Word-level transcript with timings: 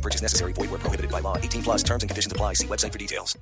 No 0.00 0.02
purchase 0.02 0.22
necessary. 0.22 0.54
Void 0.54 0.70
where 0.70 0.80
prohibited 0.80 1.10
by 1.10 1.20
law. 1.20 1.36
18 1.36 1.62
plus 1.62 1.82
terms 1.82 2.02
and 2.02 2.08
conditions 2.08 2.32
apply. 2.32 2.54
See 2.54 2.66
website 2.66 2.92
for 2.92 2.98
details. 2.98 3.36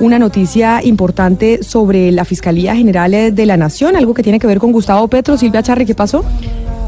Una 0.00 0.18
noticia 0.18 0.80
importante 0.82 1.62
sobre 1.62 2.12
la 2.12 2.24
Fiscalía 2.24 2.74
General 2.74 3.34
de 3.34 3.46
la 3.46 3.56
Nación, 3.56 3.96
algo 3.96 4.14
que 4.14 4.22
tiene 4.22 4.38
que 4.38 4.46
ver 4.46 4.58
con 4.58 4.72
Gustavo 4.72 5.08
Petro. 5.08 5.36
Silvia 5.36 5.62
Charri, 5.62 5.84
¿qué 5.84 5.94
pasó? 5.94 6.24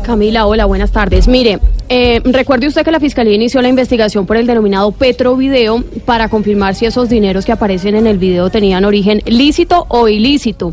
Camila, 0.05 0.47
hola, 0.47 0.65
buenas 0.65 0.93
tardes. 0.93 1.29
Mire, 1.29 1.59
eh, 1.89 2.21
recuerde 2.25 2.67
usted 2.67 2.83
que 2.83 2.91
la 2.91 3.01
Fiscalía 3.01 3.35
inició 3.35 3.61
la 3.61 3.69
investigación 3.69 4.27
por 4.27 4.37
el 4.37 4.47
denominado 4.47 4.91
Petro 4.93 5.37
Video 5.37 5.85
para 6.07 6.29
confirmar 6.29 6.75
si 6.75 6.87
esos 6.87 7.09
dineros 7.09 7.45
que 7.45 7.53
aparecen 7.53 7.97
en 7.97 8.07
el 8.07 8.17
video 8.17 8.49
tenían 8.49 8.85
origen 8.85 9.23
lícito 9.27 9.87
o 9.89 10.09
ilícito. 10.09 10.71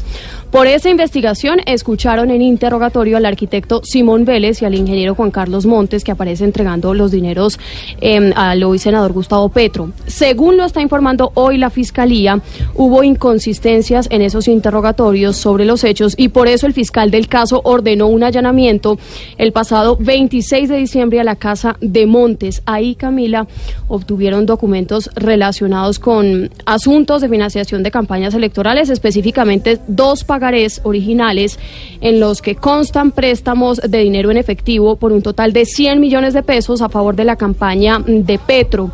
Por 0.52 0.66
esa 0.66 0.90
investigación 0.90 1.60
escucharon 1.66 2.32
en 2.32 2.42
interrogatorio 2.42 3.18
al 3.18 3.26
arquitecto 3.26 3.82
Simón 3.84 4.24
Vélez 4.24 4.62
y 4.62 4.66
al 4.66 4.76
ingeniero 4.76 5.14
Juan 5.14 5.30
Carlos 5.30 5.66
Montes 5.66 6.06
que 6.06 6.12
aparece 6.12 6.46
entregando 6.46 6.94
los 6.94 7.12
dineros 7.12 7.60
eh, 8.00 8.32
al 8.34 8.64
hoy 8.64 8.80
senador 8.80 9.12
Gustavo 9.12 9.50
Petro. 9.50 9.92
Según 10.18 10.58
lo 10.58 10.66
está 10.66 10.82
informando 10.82 11.32
hoy 11.36 11.60
la 11.60 11.70
Fiscalía, 11.70 12.42
hubo 12.74 13.04
inconsistencias 13.04 14.08
en 14.10 14.24
esos 14.24 14.48
interrogatorios 14.48 15.38
sobre 15.38 15.64
los 15.64 15.84
hechos 15.84 16.16
y 16.18 16.30
por 16.30 16.48
eso 16.48 16.66
el 16.66 16.74
fiscal 16.74 17.12
del 17.12 17.28
caso 17.28 17.62
ordenó 17.64 18.08
un 18.08 18.24
allanamiento 18.24 18.98
el 19.38 19.52
pasado 19.52 19.96
26 20.00 20.70
de 20.70 20.78
diciembre 20.78 21.20
a 21.20 21.24
la 21.24 21.36
casa 21.36 21.78
de 21.82 22.08
Montes. 22.08 22.64
Ahí, 22.66 22.96
Camila, 22.96 23.46
obtuvieron 23.88 24.48
documentos 24.48 25.12
relacionados 25.14 26.00
con 26.00 26.50
asuntos 26.66 27.22
de 27.22 27.30
financiación 27.30 27.84
de 27.84 27.92
campañas 27.92 28.34
electorales, 28.34 28.90
específicamente 28.90 29.78
dos 29.86 30.24
pagarés 30.24 30.82
originales 30.84 31.60
en 32.02 32.20
los 32.20 32.42
que 32.42 32.56
constan 32.56 33.12
préstamos 33.12 33.80
de 33.88 34.00
dinero 34.00 34.32
en 34.32 34.38
efectivo 34.38 34.96
por 34.96 35.12
un 35.12 35.22
total 35.22 35.54
de 35.54 35.66
100 35.66 36.00
millones 36.00 36.34
de 36.34 36.42
pesos 36.42 36.82
a 36.82 36.90
favor 36.90 37.16
de 37.16 37.24
la 37.24 37.36
campaña 37.36 38.00
de 38.04 38.40
Petro. 38.40 38.90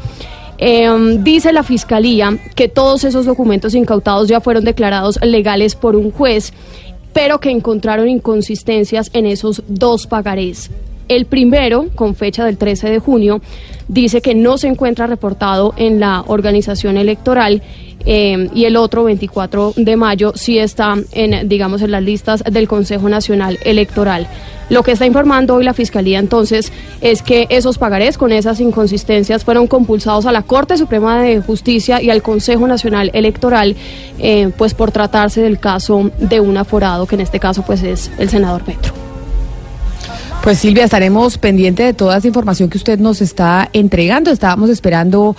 Eh, 0.57 1.17
dice 1.19 1.51
la 1.51 1.63
Fiscalía 1.63 2.37
que 2.55 2.67
todos 2.67 3.03
esos 3.03 3.25
documentos 3.25 3.75
incautados 3.75 4.27
ya 4.27 4.41
fueron 4.41 4.63
declarados 4.63 5.19
legales 5.21 5.75
por 5.75 5.95
un 5.95 6.11
juez, 6.11 6.53
pero 7.13 7.39
que 7.39 7.51
encontraron 7.51 8.07
inconsistencias 8.07 9.09
en 9.13 9.25
esos 9.25 9.63
dos 9.67 10.07
pagarés. 10.07 10.69
El 11.09 11.25
primero, 11.25 11.89
con 11.95 12.15
fecha 12.15 12.45
del 12.45 12.57
13 12.57 12.89
de 12.89 12.99
junio, 12.99 13.41
dice 13.87 14.21
que 14.21 14.35
no 14.35 14.57
se 14.57 14.67
encuentra 14.67 15.05
reportado 15.05 15.73
en 15.75 15.99
la 15.99 16.23
organización 16.27 16.97
electoral 16.97 17.61
eh, 18.05 18.49
y 18.53 18.65
el 18.65 18.75
otro, 18.75 19.03
24 19.03 19.73
de 19.75 19.95
mayo, 19.95 20.33
sí 20.35 20.59
está 20.59 20.95
en, 21.11 21.47
digamos, 21.47 21.81
en 21.81 21.91
las 21.91 22.03
listas 22.03 22.43
del 22.43 22.67
Consejo 22.67 23.09
Nacional 23.09 23.59
Electoral. 23.63 24.27
Lo 24.69 24.81
que 24.83 24.91
está 24.91 25.05
informando 25.05 25.55
hoy 25.55 25.63
la 25.63 25.73
Fiscalía 25.73 26.19
entonces 26.19 26.71
es 27.01 27.21
que 27.21 27.47
esos 27.49 27.77
pagarés 27.77 28.17
con 28.17 28.31
esas 28.31 28.59
inconsistencias 28.59 29.43
fueron 29.43 29.67
compulsados 29.67 30.25
a 30.25 30.31
la 30.31 30.41
Corte 30.41 30.77
Suprema 30.77 31.21
de 31.21 31.41
Justicia 31.41 32.01
y 32.01 32.09
al 32.09 32.21
Consejo 32.21 32.65
Nacional 32.67 33.11
Electoral, 33.13 33.75
eh, 34.19 34.49
pues 34.57 34.73
por 34.73 34.91
tratarse 34.91 35.41
del 35.41 35.59
caso 35.59 36.11
de 36.17 36.39
un 36.39 36.57
aforado, 36.57 37.05
que 37.05 37.15
en 37.15 37.21
este 37.21 37.39
caso 37.39 37.63
pues 37.63 37.83
es 37.83 38.09
el 38.17 38.29
senador 38.29 38.63
Petro. 38.63 38.93
Pues 40.43 40.59
Silvia, 40.59 40.83
estaremos 40.83 41.37
pendientes 41.37 41.85
de 41.85 41.93
toda 41.93 42.17
esa 42.17 42.27
información 42.27 42.69
que 42.69 42.77
usted 42.77 42.99
nos 42.99 43.21
está 43.21 43.69
entregando. 43.71 44.29
Estábamos 44.29 44.69
esperando 44.69 45.37